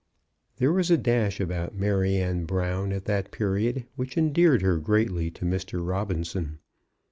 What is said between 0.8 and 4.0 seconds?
a dash about Maryanne Brown at that period